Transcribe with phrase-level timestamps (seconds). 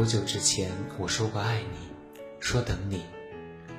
[0.00, 1.76] 多久之前我说过爱你，
[2.40, 3.02] 说等你，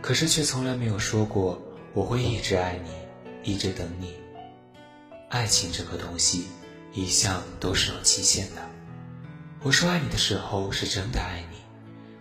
[0.03, 1.59] 可是却从来没有说过
[1.95, 4.13] 我会一直爱你，一直等你。
[5.29, 6.45] 爱情这个东西，
[6.93, 8.61] 一向都是有期限的。
[9.63, 11.57] 我说爱你的时候是真的爱你，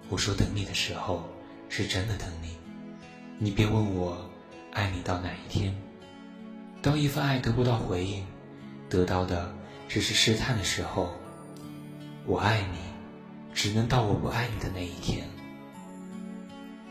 [0.08, 1.22] 我说等你的时候
[1.68, 2.56] 是真的等你。
[3.38, 4.30] 你别问我
[4.72, 5.76] 爱你到哪一天，
[6.80, 8.24] 当一份爱得不到回应，
[8.88, 9.54] 得到的
[9.90, 11.12] 只是试探的时候，
[12.24, 12.78] 我爱你，
[13.62, 15.28] 只能到我不爱你的那一天。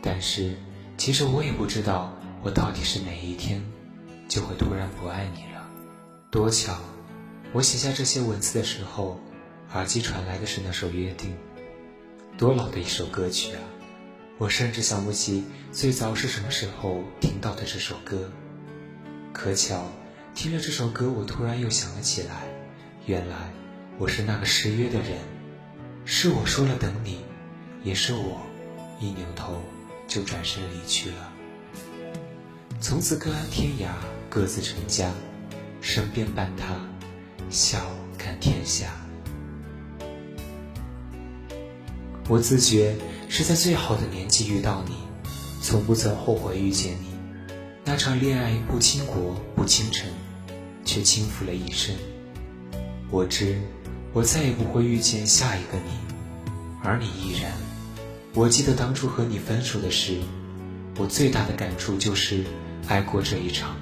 [0.00, 0.54] 但是，
[0.96, 3.60] 其实我也不知道我到底是哪一天
[4.28, 5.68] 就会突然不爱你了。
[6.30, 6.78] 多巧，
[7.52, 9.18] 我写下这些文字的时候。
[9.72, 11.30] 耳机传来的是那首《约定》，
[12.38, 13.62] 多老的一首歌曲啊！
[14.38, 18.30] 我甚至想不起最早是什么时候听到的这首歌。
[19.32, 19.84] 可巧，
[20.34, 22.48] 听了这首歌，我突然又想了起来，
[23.06, 23.36] 原来
[23.96, 25.18] 我是那个失约的人，
[26.04, 27.18] 是我说了等你，
[27.82, 28.40] 也是我
[29.00, 29.62] 一扭头
[30.08, 31.32] 就转身离去了。
[32.80, 33.92] 从此各安天涯，
[34.28, 35.12] 各自成家，
[35.80, 36.74] 身边伴他，
[37.48, 37.78] 笑
[38.18, 38.88] 看天下。
[42.28, 42.96] 我自觉
[43.28, 44.94] 是在最好的年纪遇到你，
[45.62, 47.10] 从不曾后悔遇见你。
[47.84, 50.08] 那场恋爱不倾国不倾城，
[50.84, 51.94] 却倾覆了一生。
[53.10, 53.60] 我知
[54.12, 55.90] 我再也不会遇见下一个你，
[56.82, 57.52] 而你依然。
[58.34, 60.18] 我记得当初和你分手的事，
[60.98, 62.44] 我最大的感触就是
[62.88, 63.76] 爱过这一场。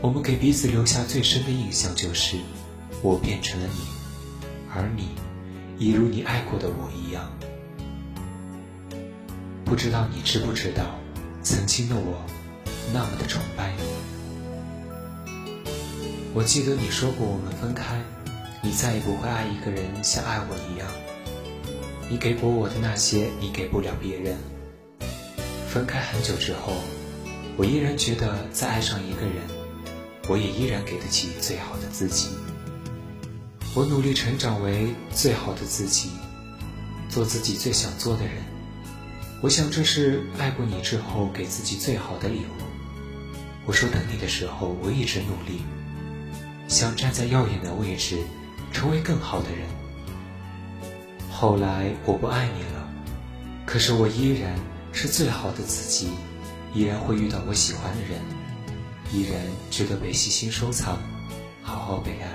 [0.00, 2.36] 我们给彼此留下最深的印象就是
[3.02, 3.80] 我变成了你，
[4.74, 5.08] 而你。
[5.78, 7.30] 一如你爱过的我一样，
[9.64, 10.98] 不知道你知不知道，
[11.44, 12.20] 曾经的我
[12.92, 13.84] 那么的崇拜你。
[16.34, 18.02] 我记得你说过我们分开，
[18.62, 20.88] 你再也不会爱一个人像爱我一样。
[22.10, 24.36] 你给过我的那些，你给不了别人。
[25.68, 26.72] 分开很久之后，
[27.56, 29.34] 我依然觉得再爱上一个人，
[30.28, 32.28] 我也依然给得起最好的自己。
[33.74, 36.10] 我努力成长为最好的自己，
[37.08, 38.36] 做自己最想做的人。
[39.40, 42.62] 我想这是爱过你之后给自己最好的礼物。
[43.66, 45.60] 我说等你的时候，我一直努力，
[46.66, 48.16] 想站在耀眼的位置，
[48.72, 49.66] 成为更好的人。
[51.30, 52.88] 后来我不爱你了，
[53.64, 54.54] 可是我依然
[54.92, 56.10] 是最好的自己，
[56.74, 58.20] 依然会遇到我喜欢的人，
[59.12, 59.40] 依然
[59.70, 60.98] 值得被细心收藏，
[61.62, 62.28] 好好被爱。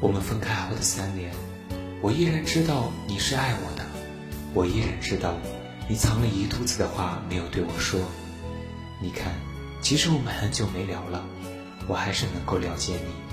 [0.00, 1.32] 我们分开后的三年，
[2.02, 3.84] 我依然知道你是爱我的，
[4.52, 5.34] 我依然知道
[5.88, 7.98] 你藏了一肚子的话没有对我说。
[9.00, 9.32] 你看，
[9.80, 11.24] 其实我们很久没聊了，
[11.88, 13.23] 我还是能够了解你。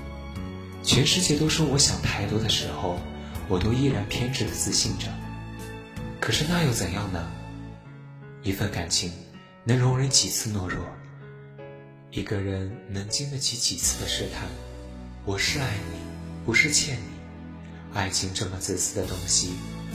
[0.82, 2.98] 全世界都说我想太多的时候，
[3.48, 5.06] 我都依然偏执的自信着。
[6.20, 7.30] 可是那又怎样呢？
[8.42, 9.12] 一份感情
[9.64, 10.84] 能容忍几次懦弱？
[12.10, 14.46] 一个人能经得起几次的试探？
[15.24, 16.12] 我是爱你。
[16.44, 19.50] 不是欠你，爱情这么自私的东西，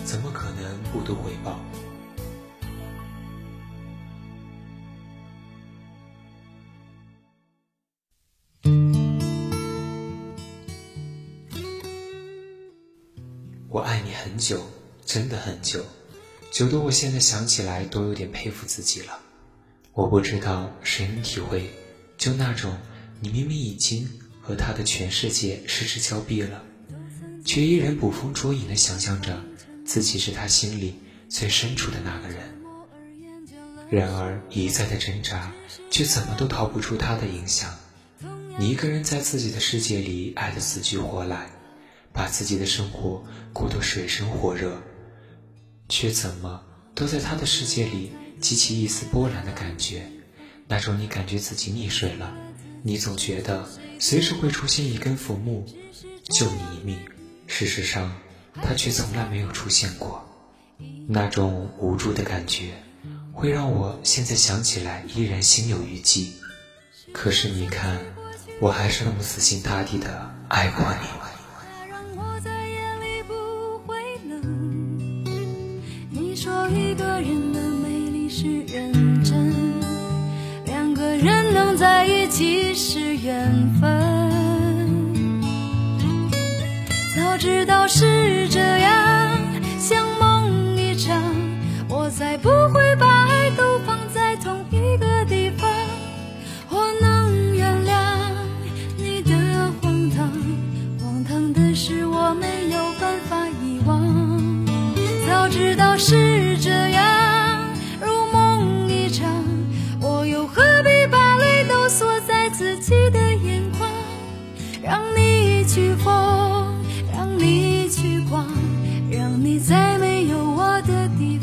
[0.05, 1.59] 怎么可能不图回报？
[13.69, 14.65] 我爱你很久，
[15.05, 15.85] 真的很久，
[16.51, 19.19] 久得我现在想起来都有点佩服自己了。
[19.93, 21.69] 我不知道谁能体会，
[22.17, 22.77] 就那种
[23.19, 24.07] 你明明已经。
[24.39, 26.63] 和他的全世界失之交臂了，
[27.43, 29.43] 却依然捕风捉影的想象着
[29.83, 30.95] 自己是他心里
[31.27, 32.37] 最深处的那个人。
[33.89, 35.51] 然而一再的挣扎，
[35.91, 37.77] 却怎么都逃不出他的影响。
[38.57, 41.51] 你一个人在自己的世界里爱得死去活来，
[42.17, 43.23] 把自己的生活
[43.53, 44.81] 过得水深火热，
[45.87, 46.63] 却怎么
[46.95, 48.11] 都在他的世界里
[48.41, 50.09] 激起一丝波澜的感觉，
[50.67, 52.33] 那种你感觉自己溺水了，
[52.81, 53.69] 你总觉得。
[53.99, 55.65] 随时会出现一根浮木，
[56.29, 56.99] 救你一命。
[57.47, 58.15] 事实上，
[58.53, 60.23] 它却从来没有出现过。
[61.07, 62.73] 那种无助的感觉，
[63.33, 66.31] 会让我现在想起来依然心有余悸。
[67.11, 67.99] 可是你看，
[68.59, 70.85] 我还是那么死心塌地的爱过。
[71.01, 71.07] 你
[81.23, 83.89] 人能在一起是缘分。
[87.15, 89.37] 早知道是这样，
[89.79, 91.21] 像梦一场，
[91.87, 93.16] 我才不会把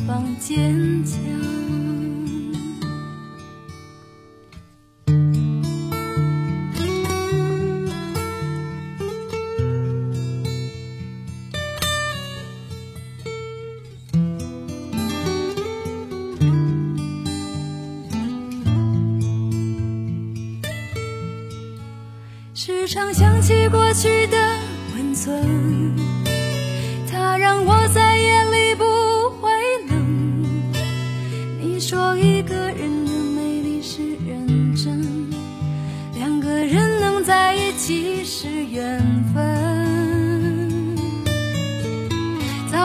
[0.07, 1.19] 方坚强
[22.55, 24.37] 时常想起过去的
[24.95, 26.04] 温存。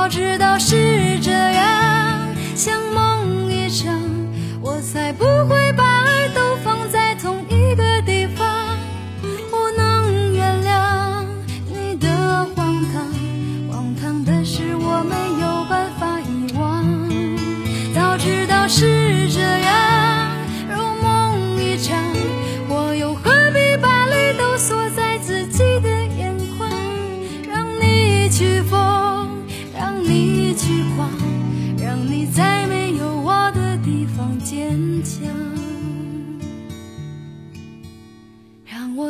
[0.10, 0.89] 知道是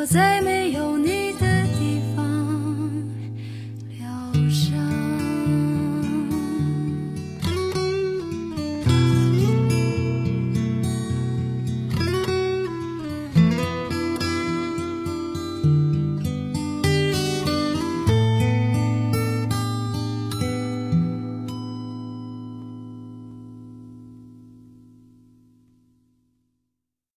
[0.10, 1.19] 再没有你。